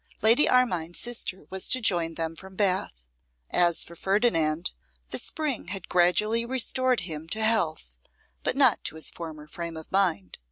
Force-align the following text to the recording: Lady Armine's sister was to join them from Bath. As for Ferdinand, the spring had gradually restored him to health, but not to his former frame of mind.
Lady 0.23 0.49
Armine's 0.49 0.97
sister 0.97 1.43
was 1.51 1.67
to 1.67 1.79
join 1.79 2.15
them 2.15 2.35
from 2.35 2.55
Bath. 2.55 3.05
As 3.51 3.83
for 3.83 3.95
Ferdinand, 3.95 4.71
the 5.11 5.19
spring 5.19 5.67
had 5.67 5.89
gradually 5.89 6.43
restored 6.43 7.01
him 7.01 7.29
to 7.29 7.43
health, 7.43 7.97
but 8.41 8.57
not 8.57 8.83
to 8.85 8.95
his 8.95 9.11
former 9.11 9.45
frame 9.47 9.77
of 9.77 9.91
mind. 9.91 10.39